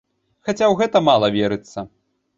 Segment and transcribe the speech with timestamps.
[0.47, 1.79] Хаця ў гэта мала верыцца.